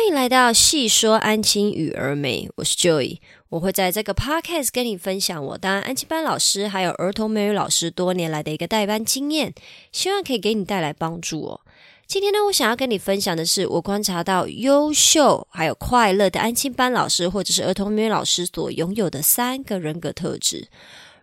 [0.00, 3.18] 欢迎来到细说安亲与儿美，我是 Joy，
[3.50, 9.52] 我会在这个 podcast 跟你分享我当安亲班老师还有儿童美语老师多年来的一个代班经验，
[9.92, 11.60] 希望可以给你带来帮助哦。
[12.06, 20.68] 今天呢，我想要跟你分享的是我观察到优秀还有快乐的安亲班老师或者是儿童美语老师所拥有的三个人格特质。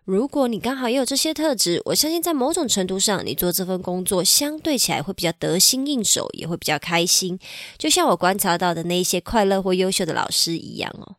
[0.08, 7.38] 如果你刚好也有这些特质，我相信在某种程度上，你做这份工作相对起来会比较得心应手，也会比较开心。
[7.78, 11.17] 就像我观察到的那一些快乐或优秀的老师一样哦。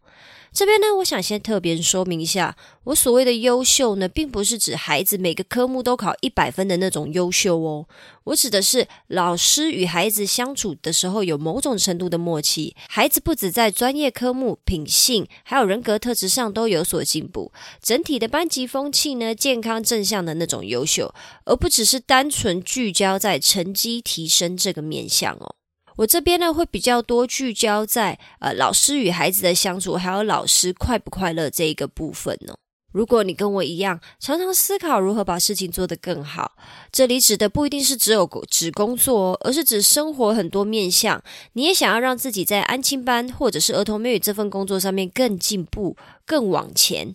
[0.59, 7.87] 这边呢，我想先特别说明一下，我所谓的优秀呢，并不是指孩子每个科目都考一百分的那种优秀哦。
[8.25, 21.15] 我指的是老师与孩子相处的时候有某种程度的默契，孩子不止在专业科目、品性还有人格特质上都有所进步，整体的班级风气呢，健康正向的那种优秀，
[21.45, 25.55] 而不只是单纯聚焦在成绩提升这个面向哦。
[25.99, 32.55] 我这边呢会比较多聚焦在呃老师与孩子的相处，还有老师快不快乐这一个部分呢。
[32.93, 36.53] 如果你跟我一样，常常思考如何把事情做得更好，
[36.93, 41.23] 这里指的不一定是只有指工作，而是指生活很多面向。
[41.55, 47.13] 你也想要让自己在安亲班或者是儿童美语这份工作上面更进步、更往前。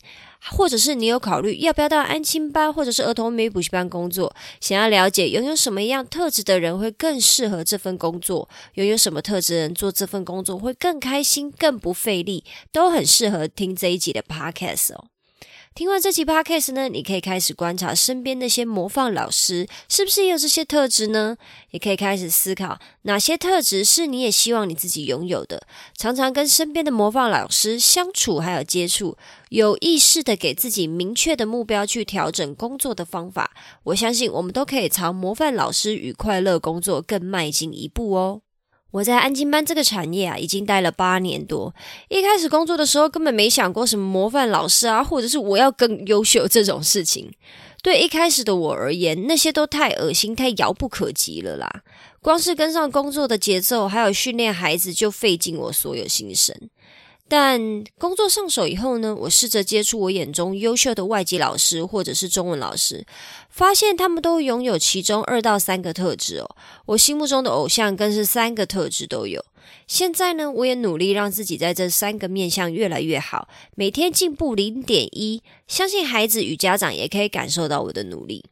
[0.52, 4.36] 或者是你有考虑要不要到安亲班或者是儿童美语补习班工作？
[4.60, 15.06] 想要了解拥有什么样特质的人会更适合这份工作，拥有什么特质的人做这份工作会更开心、更不费力，都很适合听这一集的 podcast 哦。
[15.76, 21.36] 听完这期 podcast 呢，你可以开始观察身边那些模范老师是不是也有这些特质呢？
[21.72, 25.66] 也可以开始思考哪些特质是你也希望你自己拥有的。
[25.98, 29.18] 常常跟身边的模范老师相处还有接触，
[29.50, 33.56] 有意识的给自己明确的目标去调整工作的方法。
[33.86, 38.42] 我相信我们都可以朝模范老师与快乐工作更迈进一步哦。
[38.94, 41.74] 我在安静班这个产业啊，已经待了八年多。
[42.10, 47.34] 一开始工作的时候，根本没想过什么模范老师啊，或者是我要更优秀这种事情。
[47.82, 51.82] 对一开始的我而言，那些都太恶心、太遥不可及了啦。
[52.22, 56.70] 光是跟上工作的节奏，还有训练孩子，就费尽我所有心神。
[57.30, 63.06] 但工作上手以后呢，我试着接触我眼中优秀的外籍老师或者是中文老师，
[63.50, 66.56] 发现他们都拥有其中二到三个特质哦。
[66.88, 69.44] 我心目中的偶像更是三个特质都有。
[69.88, 75.42] 现在呢，我也努力让自己在这三个面向越来越好，每天进步零点一。
[75.68, 78.44] 相信孩子与家长也可以感受到我的努力。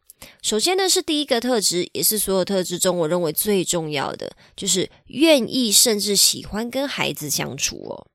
[0.41, 8.07] 首先呢，是第一个特质，也是所有特质中我认为最重要的，就是愿意甚至喜欢跟孩子相处哦。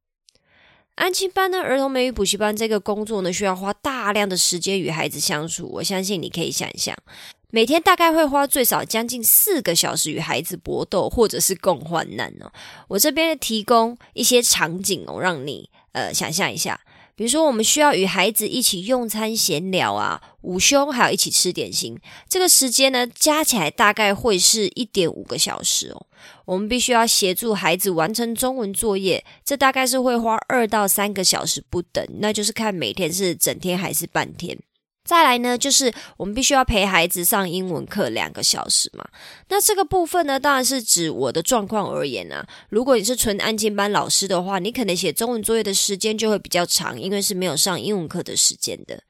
[0.97, 5.69] 安亲班呢，儿童美语补习班这个工作呢，需要花大量的时间与孩子相处。
[5.75, 6.97] 我相信你可以想象，
[7.51, 12.51] 每天大概会花最少将近四个小时与孩子搏斗，或者是共患难哦。
[12.89, 16.81] 我这边提供一些场景哦，让你呃想象一下。
[17.17, 26.07] 比如说，我们需要与孩子一起用餐闲聊啊，午休还有一起吃点心，这个时间呢加起来大概会是一点五个小时哦。
[26.45, 34.59] 我们必须要协助孩子完成中文作业，这大概是会花二到三个小时不等，那就是看每天是整天还是半天。
[35.07, 39.07] 再来呢，就是我们必须要陪孩子上英文课两个小时嘛。
[39.49, 42.45] 那这个部分呢，当然是指我的状况而言啊。
[42.69, 49.01] 如果你是纯安静班老师的话，你可能写中文作业的时间就会比较长，因为是没有上英文课的时间的。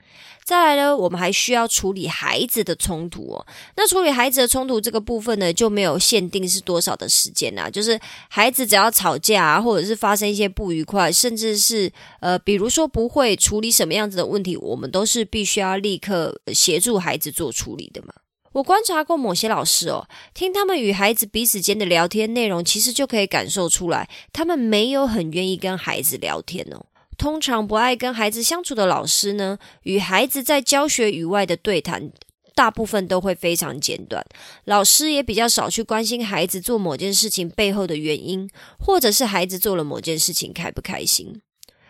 [0.47, 3.47] 再来呢，我们还需要处理孩子的冲突哦。
[3.75, 7.69] 那处理孩子的冲突这个部分呢，就没有限定是多少的时间啦。
[7.69, 7.99] 就是
[8.29, 11.91] 孩子只要吵架，或者是发生一些不愉快，甚至是
[12.21, 18.15] 呃，比如说不会处理什么样子的问题，我们都是必须要立刻协助孩子做处理的嘛。
[18.53, 26.87] 我观察过某些老师哦，听他们与孩子彼此间的聊天内容，其实就可以感受出来，他们没有很愿意跟孩子聊天哦。
[27.17, 32.11] 通常不爱跟孩子相处的老师呢，与孩子在教学以外的对谈，
[32.55, 34.25] 大部分都会非常简短。
[34.65, 41.41] 老师也比较少去关心孩子做某件事情背后的原因，或者是孩子做了某件事情开不开心。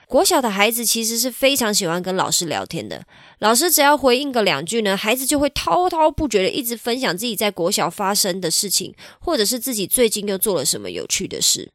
[0.09, 3.05] 国小的孩子其实是非常喜欢跟老师聊天的，
[3.41, 11.73] 老师只要回应个两句呢，孩子就会滔滔不绝的一直分享自己在国小发生的事情，或者是自己最近又做了什么有趣的事。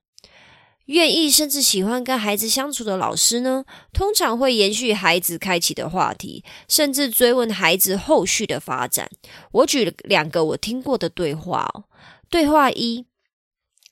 [0.92, 9.10] 愿意甚至喜欢跟孩子相处的老师呢，通常会延续孩子开启的话题，甚至追问孩子后续的发展。
[9.54, 11.86] 我举了两个我听过的对话哦。
[12.30, 13.06] 对话一，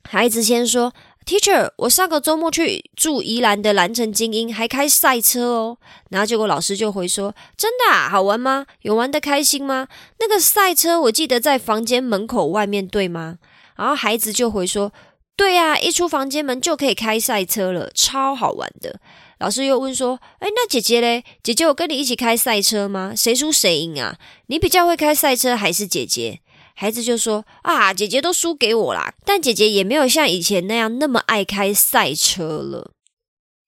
[0.04, 0.94] 孩子先说
[1.26, 5.78] ：“Teacher，我上个周末去住宜兰的蓝城精英，还开赛车哦。”
[6.12, 8.66] 然后结果老师就回说：“真的啊，好玩吗？
[8.82, 9.88] 有玩的开心吗？
[10.20, 13.38] 那个赛车我记得在房间门口外面，对吗？”
[13.78, 14.92] 然后孩子就回说。
[15.40, 19.00] 对呀，一出房间门就可以开赛车了，超好玩的。
[19.38, 21.24] 老师又问说：“哎，那姐姐嘞？
[21.42, 23.14] 姐姐，我跟你一起开赛车吗？
[23.16, 24.18] 谁输谁赢啊？
[24.48, 26.42] 你比较会开赛车还是姐姐？”
[26.76, 29.14] 孩子就说：“啊，姐姐都输给我啦。
[29.24, 32.92] 但姐姐也没有像以前那样那么爱开赛车了。”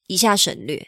[0.07, 0.88] 以下省略。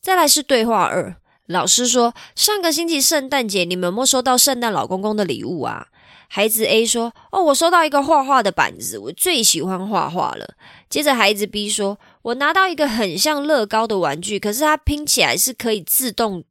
[0.00, 1.16] 再来是对话二。
[1.46, 5.88] 老师说：“上个星期圣诞节，你们有没有收到圣诞老公公的礼物啊？”
[6.28, 10.54] 孩子 A 说：“哦，我收到一个画画的板子，我最喜欢画画了。”
[10.90, 16.44] 接着孩子 B 说：“我拿到一个很像乐高的玩具，可是它拼起来是可以自动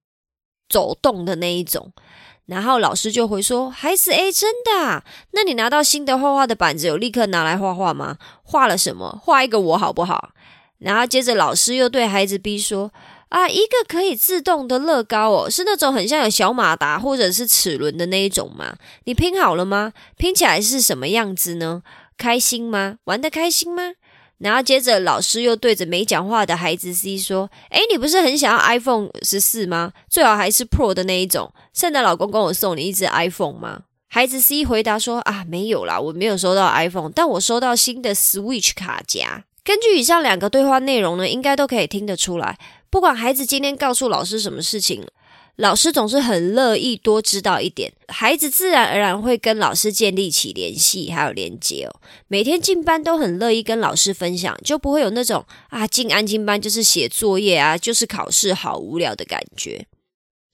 [0.69, 1.91] 走动的那一种。”
[2.47, 4.85] 然后老师就回说：“孩子 A 真的？
[4.85, 8.17] 啊那你拿到新的画画的板子，有立刻拿来画画吗？
[8.43, 9.19] 画了什么？
[9.23, 10.31] 画一个我好不好？”
[10.79, 12.91] 然后接着老师又对孩子 B 说。
[13.29, 18.75] 啊，一个可以自动的乐高哦，是那种很像有小马达或者是齿轮的那一种吗？
[19.05, 19.93] 你拼好了吗？
[20.15, 21.81] 拼起来是什么样子呢？
[22.17, 22.97] 开心吗？
[23.05, 23.93] 玩的开心吗？
[24.37, 29.93] 然后接着老师又对着没讲话的孩子 C 说：“诶，你不是很想要 iPhone 十四吗？
[30.09, 31.53] 最好还是 Pro 的那一种。
[31.73, 42.57] 圣诞老公公，我送你一只 iPhone 吗？”孩子 C 回答说：“啊，没有啦，我没有收到 iPhone，但我收到新的 Switch 卡夹。”根据以上两个对话内容呢，应该都可以听得出来。
[42.95, 45.05] 不管孩子今天告诉老师什么事情，
[45.57, 51.91] 老师总是很乐意多知道一点，孩子自然而然会跟老师建立起联系还有连接哦。
[52.29, 59.85] 每天进班都很乐意跟老师分享，就不会有那种啊进安静班就是写作业啊，就是考试好无聊的感觉。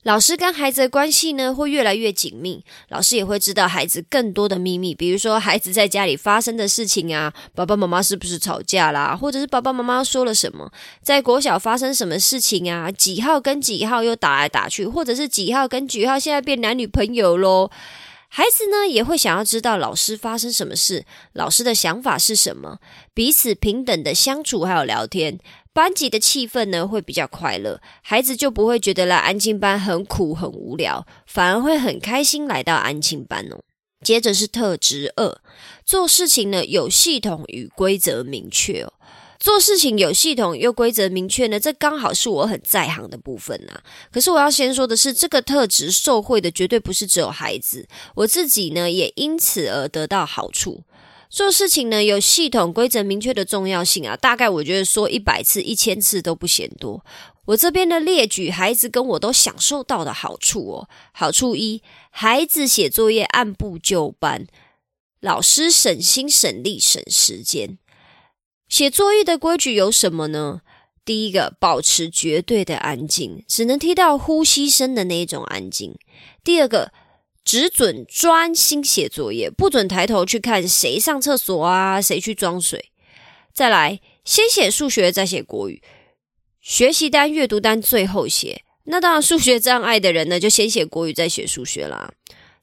[0.04, 2.66] 老师跟孩子的关系呢，会越来越紧密。
[2.90, 10.72] 老师也会知道孩子更多的秘密，比如说孩子在家里发生的事情啊，爸爸妈妈是不是吵架啦，或者是爸爸妈妈说了什么，
[11.04, 17.70] 在国小发生什么事情啊，几号跟几号又打来打去，或者是几号跟几号现在变男女朋友喽。
[18.34, 22.80] 孩子呢，也会想要知道老师发生什么事，老师的想法是什么，
[23.14, 25.38] 彼此平等的相处还有聊天。
[25.74, 33.62] 班级的气氛呢会比较快乐，孩子就不会觉得来安静班很苦很无聊，反而会很开心来到安静班哦。
[34.04, 35.38] 接着是特质二，
[35.86, 38.94] 做事情呢有系统与规则明确哦。
[39.40, 43.82] 做事情有系统又规则明确呢，这刚好是我很在行的部分啊。
[44.12, 50.84] 可是我要先说的是，这个特质受惠的绝对不是只有孩子，我自己呢也因此而得到好处。
[51.32, 57.06] 做事情呢，有系统、规则明确的重要性啊，大概我觉得说一百次、一千次都不嫌多。
[57.46, 60.90] 我这边的列举，孩子跟我都享受到的好处哦。
[61.14, 64.46] 好处一，孩子写作业按部就班，
[65.22, 67.78] 老师省心省力省时间。
[68.68, 70.62] 写作业的规矩有什么呢？
[71.06, 75.98] 第一个，保持绝对的安静，只能听到呼吸声的那一种安静。
[76.44, 76.92] 第二个。
[77.44, 82.92] 只准专心写作业，不准抬头去看谁上厕所啊，谁去装水。
[83.54, 85.82] 再来，先写数学，再写国语。
[86.62, 88.64] 学习单、阅读单最后写。
[88.86, 92.14] 那当然，数学障碍的人呢，就先写国语，再写数学啦。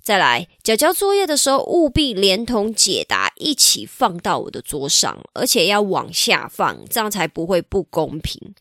[0.01, 8.55] 再来，交交作业的时候，务必连同解答一起放到我的桌上，而且要往下放，这样才不会不公平。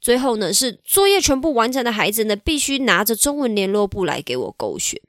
[0.00, 5.00] 最后呢，是作业全部完成的孩子呢，必须拿着中文联络簿来给我勾选。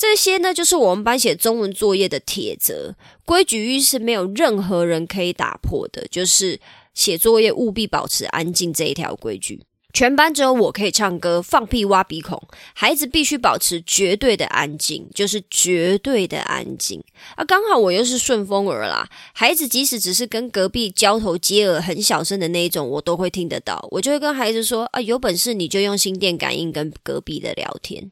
[0.00, 2.94] 这些呢，就是我们班写中文作业的铁则
[3.26, 6.08] 规矩，是没有任何人可以打破的。
[6.10, 6.58] 就是
[6.94, 9.60] 写作业务必保持安静这一条规矩，
[9.92, 12.42] 全班只有我可以唱歌、放屁、挖鼻孔，
[12.72, 17.04] 孩子必须保持绝对的安静，就是绝对的安静。
[17.36, 23.86] 啊，刚好我又是顺风耳啦，孩子即使只是跟隔壁交头接耳、很小声的那一种，我都会听得到。
[23.90, 28.10] 我就会跟孩子说：啊，有本事你就用心电感应跟隔壁的聊天。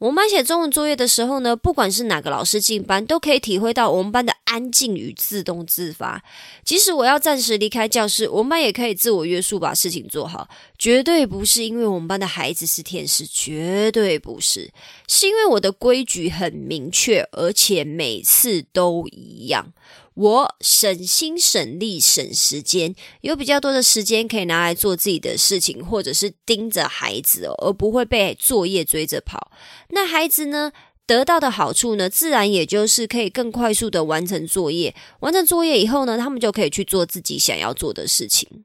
[0.00, 6.24] 我们班写中文作业的时候呢，不管是哪个老师进班，都可以体会到我们班的安静与自动自发。
[6.64, 10.48] 即使我要暂时离开教室，我们班也可以自我约束，把事情做好。
[10.78, 14.72] 绝对不是因为我们班的孩子是天使，绝对不是，
[15.06, 19.70] 是因为我的规矩很明确，而且每次都一样。
[20.14, 29.50] 我省心省力省时间，有比较多的时间可以拿来做自己的事情，或者是盯着孩子哦，而不会被作业追着跑。
[29.90, 30.72] 那孩子呢，
[31.06, 34.94] 得到的好处呢，自然也就是可以更快速的完成作业。
[35.20, 38.64] 完成作业以后呢，他们就可以去做自己想要做的事情。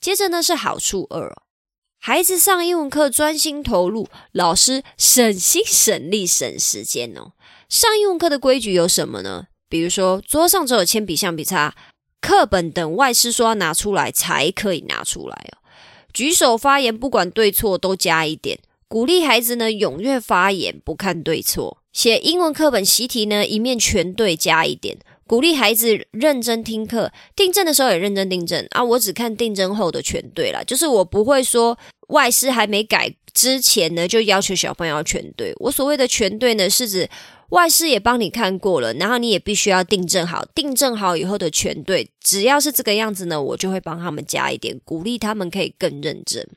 [0.00, 1.34] 接着呢是好处二，
[1.98, 7.32] 孩子上英文课专心投入，老师省心省力省时间哦。
[7.68, 9.46] 上英文课的规矩有什么呢？
[9.72, 11.74] 比如说，桌上只有铅笔、橡皮擦、
[12.20, 15.64] 课本等外师说要拿出来才可以拿出来哦。
[16.12, 21.78] 举手发言，不管对错都加一点，鼓励孩子呢踊跃发言，不看对错。
[21.90, 28.84] 写英文课本习题呢，一面全对加一点，鼓励孩子认真听课，订正的时候也认真订正啊。
[28.84, 35.54] 我只看订正后的全对了，就是我不会说外师还没改之前呢，就要求小朋友要全对。
[35.60, 37.08] 我所谓的全对呢，是指
[37.52, 42.10] 外师也帮你看过了，然后你也必须要订正好，订正好以后的全对。
[42.18, 46.48] 只要是这个样子呢，我就会帮他们加一点，鼓励他们可以更认真。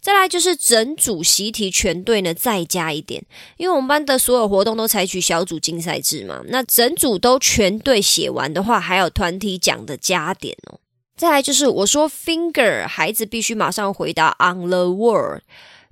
[0.00, 3.24] 再来就是整组习题全对呢，再加一点，
[3.56, 10.80] 因为我们班的所有活动都采取小组竞赛制嘛，那整组都全对写完的话，还有团体奖的加点哦。
[11.16, 15.40] 再来就是我说 finger，孩子必须马上回答 on the word，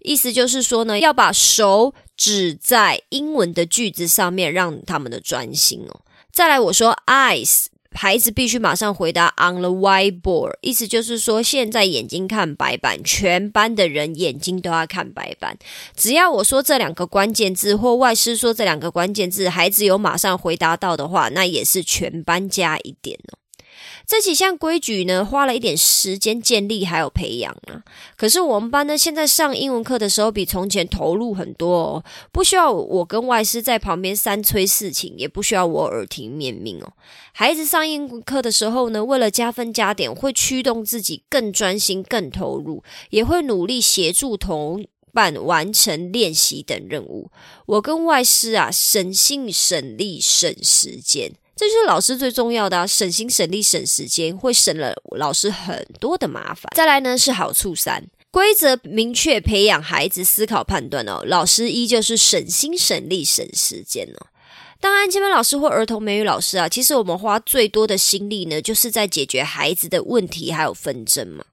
[0.04, 6.00] 意思就是说呢，要把手指在英文的句子上面，让他们的专心哦。
[6.30, 7.66] 再来我说 eyes。
[7.96, 15.56] 孩子必须马上回答 on the whiteboard，意思就是说，现在眼睛看白板，全班的人眼睛都要看白板。
[15.94, 23.38] 只要我说这两个关键字，或外师说这两个关键字，孩子有马上回答到的话，那也是全班加一点哦。
[24.06, 27.82] 这几项规矩呢，花了一点时间建立还有培养啊。
[28.16, 36.92] 可是我们班呢，现在上英文课的时候比从前投入很多哦，不需要我跟外师在旁边三催四请，也不需要我耳提面命哦。
[37.32, 47.30] 孩子上英文课的时候呢，为了加分加点，会驱动自己更专心、更投入，也会努力协助同伴完成练习等任务。
[47.66, 51.32] 我跟外师啊，省心省力省时间。
[51.56, 56.64] 这就是老师最重要的啊，省心省力省时间，会省了老师很多的麻烦。
[56.74, 61.22] 再来呢是好处三，规则明确，培养孩子思考判断哦。
[61.24, 64.26] 老师依旧是省心省力省时间哦。
[64.80, 71.44] 当安亲班老师或儿童美语老师啊，其实我们花最多的心力呢，就是在解决孩子的问题还有纷争嘛。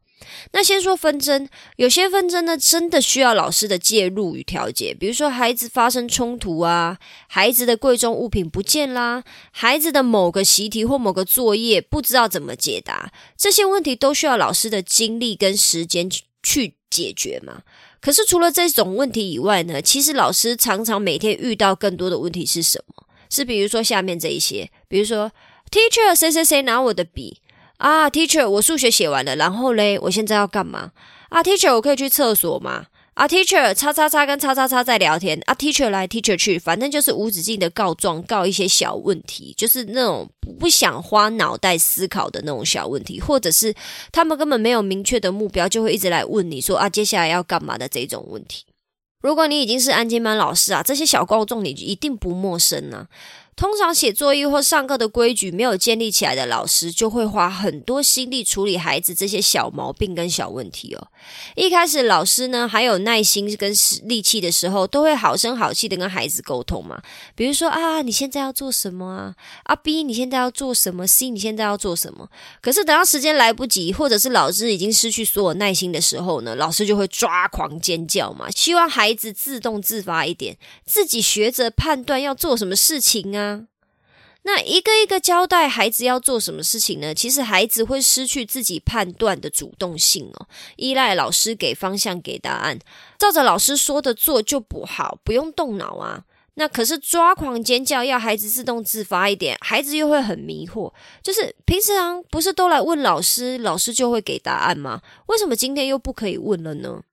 [0.52, 1.48] 那先说纷争，
[1.78, 4.94] 有些纷争呢，真的需要老师的介入与调解。
[4.94, 6.98] 比如说，孩子发生冲突啊，
[7.28, 16.10] 孩子的贵重物品不见啦，孩子的某个习题或某个作业不知道怎么解答，这些问题都需要老师的精力跟时间
[16.44, 17.64] 去解决嘛。
[18.00, 23.06] 可是除了这种问题以外呢，其实老师常常每天遇到更多的问题是什么？
[23.30, 25.32] 是比如说下面这一些，比如说
[25.70, 27.42] ，Teacher，谁谁谁拿我的笔。
[27.82, 30.92] 啊，Teacher，我数学写完了，然后嘞，我现在要干嘛？
[31.30, 32.86] 啊，Teacher，我可以去厕所吗？
[33.16, 35.42] 啊，Teacher，叉叉叉跟叉叉叉在聊天。
[35.48, 43.74] 啊，Teacher 来，Teacher 去，反正就是无止境的告状，告一些小问题，就是那种不想花脑袋思考的那种小问题，或者是
[44.12, 48.64] 他们根本没有明确的目标，就会一直来问你说啊，接下来要干嘛的这种问题。
[49.24, 53.08] 如果你已经是安静班老师啊，这些小告状你一定不陌生呢。
[53.56, 61.08] 通常写作业或上课的规矩没有建立起来的老师，就会花很多心力处理孩子这些小毛病跟小问题哦。
[61.56, 63.72] 一开始老师呢还有耐心跟
[64.06, 67.00] 力气的时候，都会好声好气的跟孩子沟通嘛。
[67.36, 69.36] 比如说啊，你现在要做什么啊？
[69.64, 72.30] 啊 B，你现在要做什么？C，你现在要做什么？
[72.62, 83.41] 可是等到时间来不及，或者是老师已经失去所有耐心的时候呢，老师就会抓狂尖叫嘛，希望孩子自动自发一点，自己学着判断要做什么事情啊。
[83.42, 83.68] 啊
[84.44, 87.14] 那一个一个交代孩子要做什么事情呢？
[87.14, 92.80] 其实孩子会失去自己判断的主动性哦，依赖老师给方向、给答案，
[93.20, 96.26] 照着老师说的做就不好，不用动脑啊。
[96.56, 100.92] 那可是抓狂尖叫，要孩子自动自发一点，孩子又会很迷惑。
[101.22, 105.02] 就是平常不是都来问老师，老师就会给答案吗？
[105.28, 107.04] 为什么今天又不可以问了呢？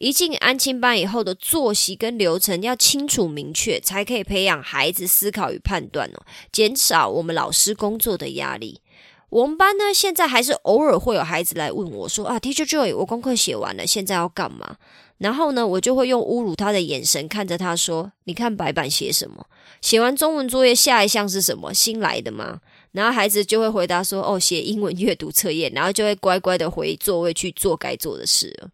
[0.00, 8.80] 一进安亲班以后的作息跟流程要清楚明确，才可以培养孩子思考与判断哦，减少我们老师工作的压力。
[9.28, 14.78] 我们班呢，现在还是偶尔会有孩子来问我说：“啊，Teacher Joy，我功课写完了，现在要干嘛？”
[15.18, 19.44] 然后呢，我就会用侮辱他的眼神看着他说：“你看白板写什么？
[19.82, 21.74] 写完中文作业下一项是什么？
[21.74, 22.60] 新来的吗？”
[22.92, 28.70] 然后孩子就会回答说：“哦，写英文阅读测验。”然后就会乖乖的回座位去做该做的事了。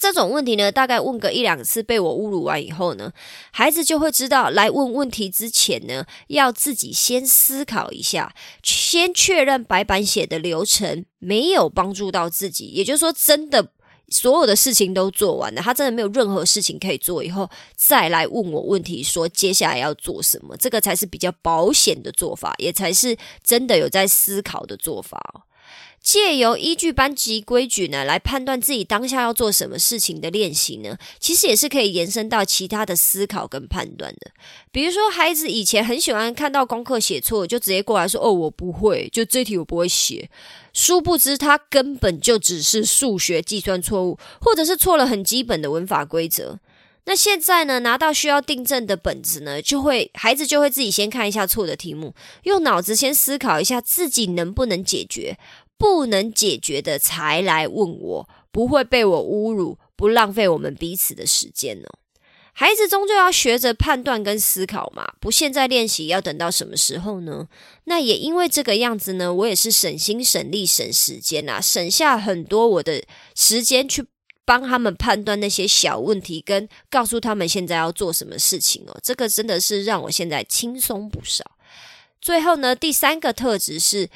[0.00, 3.12] 这种问题呢，大概问个一两次，被我侮辱完以后呢，
[3.50, 13.72] 孩子就会知道，来问问题之前呢，要自己先思考一下，先确认白板写的流程没有帮助到自己，也就是说，真的
[14.08, 23.14] 所有的事情都做完了，他真的没有任何事情可以做，以后再来问我问题，说接下来要做什么，这个才是比较保险的做法，也才是
[23.44, 25.44] 真的有在思考的做法。
[26.02, 34.30] 借由依据班级规矩呢，来判断自己当下要做什么事情的练习呢，其实也是可以延伸到其他的思考跟判断的。
[34.72, 40.30] 比如说，孩子以前很喜欢看到功课写错，就直接过来说：“哦，我不会，就这题我不会写。”
[40.72, 46.58] 殊不知他根本就只是数学计算错误，或者是错了很基本的文法规则。
[47.06, 52.14] 那现在呢，拿到需要订正的本子呢，就会孩子就会自己先看一下错的题目，
[52.44, 55.36] 用脑子先思考一下自己能不能解决，
[55.80, 61.88] 不能解决的才来问我，不会被我侮辱，不浪费我们彼此的时间哦。
[62.52, 67.48] 孩子终究要学着判断跟思考嘛，不现在练习，要等到什么时候呢？
[67.84, 73.02] 那也因为这个样子呢，我也是省心省力省时间啊，省下很多我的
[73.34, 74.04] 时间去
[74.44, 79.00] 帮他们判断那些小问题，跟告诉他们现在要做什么事情哦。
[79.02, 81.42] 这个真的是让我现在轻松不少。
[82.20, 84.10] 最后呢，第三个特质是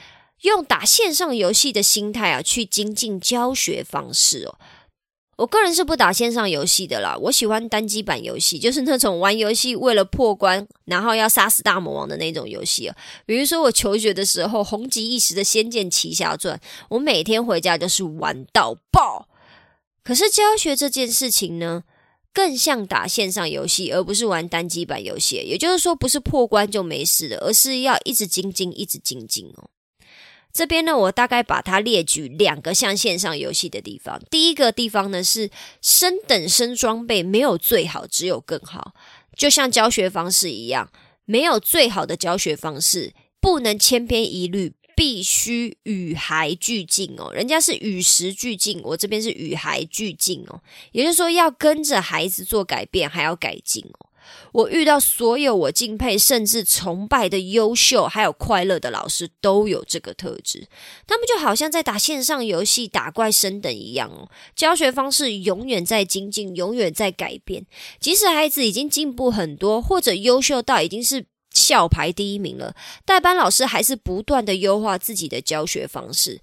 [0.44, 4.56] 用打线上游戏的心态啊，去精进教学方式哦。
[5.36, 12.94] 我个人是不打线上游戏的啦，我喜欢单机版游戏，就是那种玩游戏为了破关，然后要杀死大魔王的那种游戏啊。
[13.26, 16.56] 比如说我求学的时候，红极一时的《仙剑奇侠传》，
[16.90, 19.26] 我每天回家都是玩到爆。
[20.04, 21.82] 可是教学这件事情呢，
[22.32, 25.36] 更像打线上游戏，而不是玩单机版游戏。
[25.36, 29.70] 也就是说，不是破关就没事的，而是要一直精进，一直精进哦。
[30.54, 34.22] 这边呢，我大概把它列举两个像线上游戏的地方。
[34.30, 35.50] 第一个地方呢是
[35.82, 38.94] 升等升装备没有最好，只有更好。
[39.36, 40.92] 就像教学方式一样，
[41.24, 47.32] 没有最好的教学方式，不能千篇一律，必须与孩俱进哦。
[47.34, 50.62] 人家是与时俱进，我这边是与孩俱进哦。
[50.92, 54.06] 也就是说，要跟着孩子做改变，还要改进哦。
[54.52, 60.66] 我遇到所有我敬佩甚至崇拜的优秀还有快乐的老师都有这个特质，
[61.06, 67.66] 他们就好像在打线上游戏打怪升等一样哦，教学方式永远在精进，永远在改变，
[68.00, 71.26] 即使孩子已经进步很多或者优秀到已经是。
[71.54, 76.40] 校排第一名了，代班老师还是不断的优化自己的教学方式，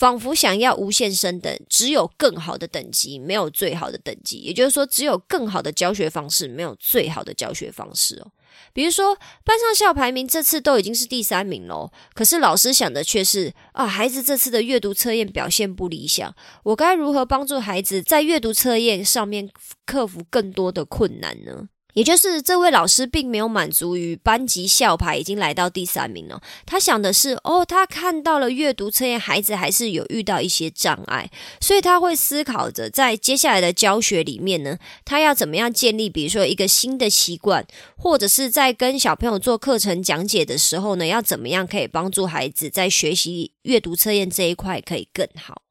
[0.00, 4.38] 仿佛想要无限升等，只有更好的等级，没有最好的等级。
[4.38, 8.32] 也就是说，只有更好的教学方式，没有最好的教学方式哦。
[8.72, 9.14] 比如说，
[9.44, 19.50] 班上校排名这次都已经是第三名喽，可是老师想的却是啊，孩子这次的阅读测验表现不理想，我该如何帮助孩子在阅读测验上面
[19.84, 21.68] 克服更多的困难呢？
[21.94, 45.62] 也就是这位老师并没有满足于班级校牌已经来到第三名了，他想的是哦，他看到了阅读测验孩子还是有遇到一些障碍，所以他会思考着在接下来的教学里面呢，他要怎么样建立，比如说一个新的习惯，或者是在跟小朋友做课程讲解的时候呢，要怎么样可以帮助孩子在学习阅读测验这一块可以更好。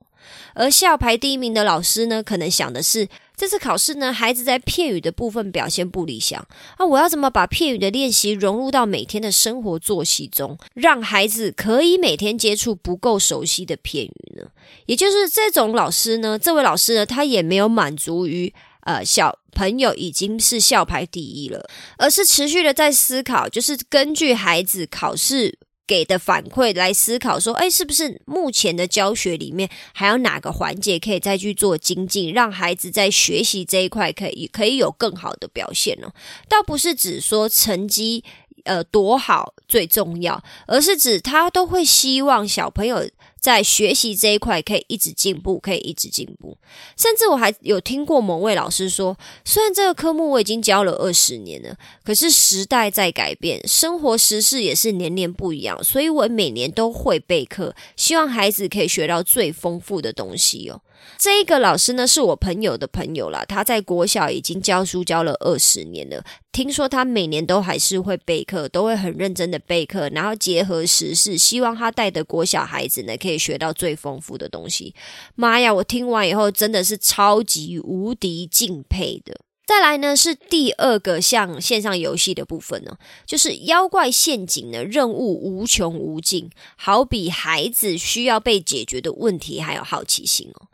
[0.54, 3.08] 而校排第一名的老师呢，可能想的是。
[3.36, 6.86] 这次考试呢，孩子在片语的部分表现不理想啊！
[6.86, 14.44] 我要怎么把片语的练习融入到每天的生活作息中，让孩子可以每天接触不够熟悉的片语呢？
[14.88, 21.66] 也就是这种老师呢，这位老师呢，他也没有满足于呃小朋友已经是校排第一了，
[21.98, 25.58] 而是持续的在思考，就是根据孩子考试。
[25.90, 36.12] 给的反馈来思考，说，哎，是不是目前的教学里面还有哪个环节可以再去做精进，让孩子在学习这一块可以可以有更好的表现呢？
[36.48, 38.24] 倒不是指说成绩
[38.66, 43.04] 呃多好最重要，而是指他都会希望小朋友。
[43.40, 46.58] 在学习这一块可以一直进步，可以一直进步。
[46.98, 60.82] 甚至我还有听过某位老师说，虽然这个科目我已经教了二十年了，可是时代在改变，生活时事也是年年不一样，所以我每年都会备课，希望孩子可以学到最丰富的东西哦。
[61.18, 63.44] 这一个老师呢，是我朋友的朋友啦。
[63.46, 66.24] 他在国小已经教书教了二十年了。
[66.52, 74.96] 听说他每年都还是会备课，都会很认真的备课，然后结合时事，希望他带的国小孩子呢，可以学到最丰富的东西。
[75.36, 79.42] 妈呀，我听完以后真的是超级无敌敬佩的。
[79.68, 90.68] 再来呢，是第二个像线上游戏的部分呢，就是妖怪陷阱呢，任务无穷无尽，好比孩子需要被解决的问题，还有好奇心哦。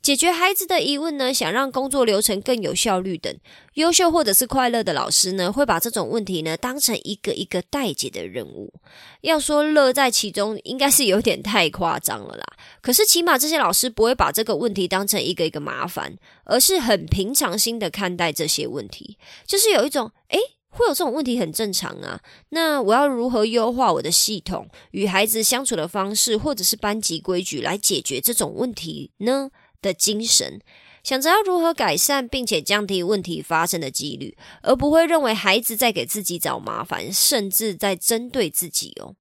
[0.00, 3.34] 解决孩子的疑问呢，想让工作流程更有效率等，
[3.74, 8.72] 优秀或者是快乐的老师呢，会把这种问题呢当成一个一个待解的任务。
[9.20, 12.44] 要说乐在其中，应该是有点太夸张了啦。
[12.80, 20.38] 可是起码这些老师不会把这个问题当成一个一个麻烦，而是很平常心的看待这些问题，就是有一种诶，
[20.70, 22.20] 会有这种问题很正常啊。
[22.48, 29.50] 那我要如何优化我的系统与孩子相处的方式，或者是班级规矩来解决这种问题呢？
[29.82, 30.60] 的精神，
[31.02, 39.16] 想着要如何改善，并且降低问题发生的几率，而不会认为孩子在给自己找麻烦，甚至在针对自己哦。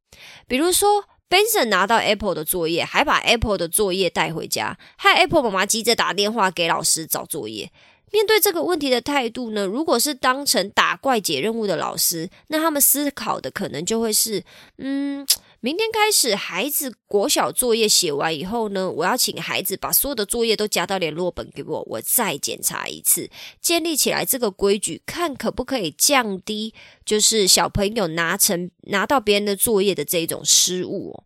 [0.47, 7.71] 比如说，Benson 拿到 Apple 的作业，还把 Apple 的作业带回家，害 Apple 妈妈急着打电话给老师找作业。
[8.11, 14.43] 面对这个问题的态度呢，如果是当成打怪解任务的老师，那他们思考的可能就会是，
[14.77, 15.25] 嗯。
[15.63, 23.29] 明天开始，孩子国小作业写完以后呢，我要请孩子把所有的作业都加到联络本给我，我再检查一次，
[23.61, 26.73] 建立起来这个规矩，看可不可以降低
[27.05, 31.23] 就是小朋友拿成拿到别人的作业的这种失误哦。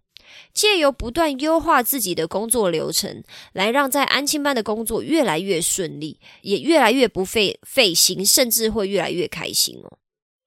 [0.54, 9.98] 借由不断优化自己的工作流程，来让在安亲班的工作越来越顺利，也越来越不费费心，甚至会越来越开心哦。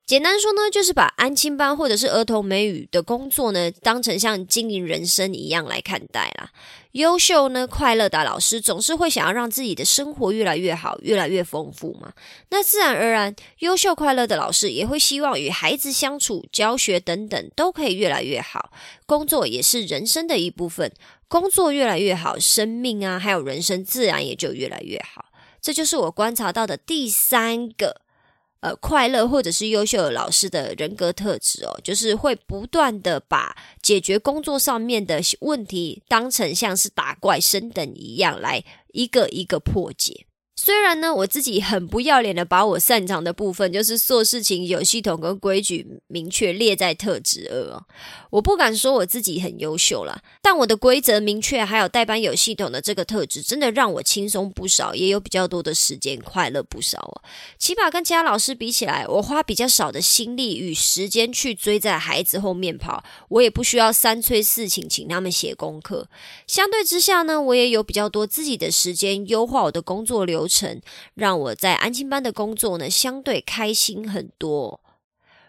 [0.09, 6.51] 简单说呢，就是把安亲班或者是儿童美语的工作呢，当成像经营人生一样来看待啦。
[6.93, 12.15] 优秀呢，快乐的老师总是会想要让自己的生活越来越好，越来越丰富嘛。
[12.49, 18.73] 那自然而然，优秀快乐的老师也会希望与孩子相处、教学等等都可以越来越好。
[19.05, 20.91] 工作也是人生的一部分，
[21.29, 25.27] 工作越来越好，生命啊，还有人生自然也就越来越好。
[25.61, 28.01] 这就是我观察到的第三个。
[28.61, 40.27] 呃，快乐或者是优秀的老师的人格特质哦，就是会不断的把解决工作上面的问题当成像是打怪升等一样，来一个一个破解。
[40.61, 47.81] 虽然呢，我自己很不要脸的把我擅长的部分，就是做事情有系统跟规矩明确列在特质二，
[48.31, 57.23] 我不敢说我自己很优秀了，但我的规则明确，还有代班有系统的这个特质，真的让我轻松不少，也有比较多的时间快乐不少哦。
[57.57, 66.09] 起码跟其他老师比起来，我花比较少的心力与时间去追在孩子后面跑，我也不需要三催四请请他们写功课。
[66.49, 70.81] 相对之下呢，我也有比较多自己的时间，优化我的工作流程。
[71.15, 74.81] 让我在安亲班的工作呢，相对开心很多。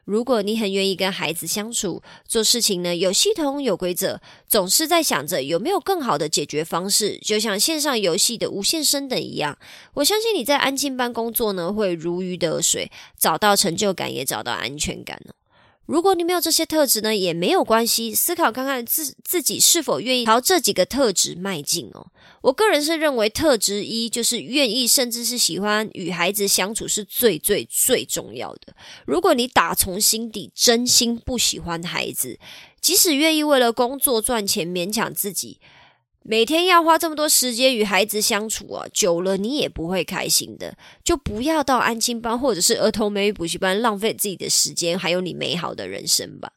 [0.06, 9.60] 如果你很愿意跟孩子相处，做事情呢有系统有规则，总是在想着有没有更好的解决方式，就像线上游戏的无限升等一样，
[9.94, 15.39] 我相信你在安亲班工作呢会如鱼得水，找到成就感，也找到安全感哦。
[15.90, 18.14] 如果你没有这些特质呢，也没有关系。
[18.14, 22.06] 思考看看自自己是否愿意朝这几个特质迈进哦。
[22.42, 28.76] 我个人是认为，特质一就是愿意，甚至是喜欢与孩子相处是最最最重要的。
[29.08, 32.38] 如果你打从心底真心不喜欢孩子，
[32.80, 35.60] 即使愿意为了工作赚钱勉强自己。
[36.24, 40.78] 每天要花这么多时间与孩子相处啊，久了你也不会开心的。
[41.04, 46.52] 就不要到安亲班或者是儿童美语补习班浪费自己的时间，还有你美好的人生吧。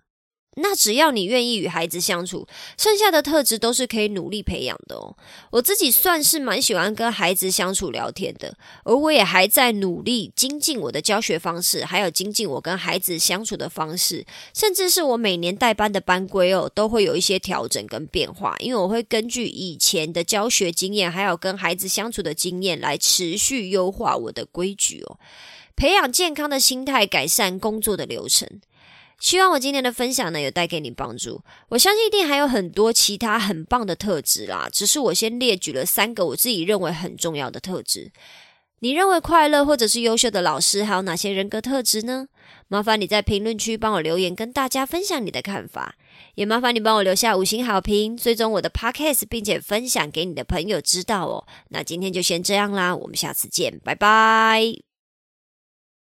[0.57, 5.17] 那只要你愿意与孩子相处，剩下的特质都是可以努力培养的哦。
[5.51, 25.19] 我自己算是蛮喜欢跟孩子相处聊天的，而我也还在努力精进我的教学方式，还有精进我跟孩子相处的方式，甚至是我每年带班的班规哦，都会有一些调整跟变化，因为我会根据以前的教学经验，还有跟孩子相处的经验来持续优化我的规矩哦，
[25.75, 28.61] 培养健康的心态，改善工作的流程。
[29.23, 31.45] 希望我今天的分享呢，有带给你帮助。
[31.69, 38.11] 我相信一定还有很多其他很棒的特质啦，只是我先列举了三个我自己认为很重要的特质。
[38.81, 42.27] 你认为快乐或者是优秀的老师还有哪些人格特质呢？
[42.67, 45.95] 麻烦你在评论区帮我留言，跟大家分享你的看法。
[46.35, 51.47] 也麻烦你帮我留下五星好评，追踪我的 podcast，并且分享给你的朋友知道哦。
[51.69, 54.92] 那今天就先这样啦，我们下次见，拜拜。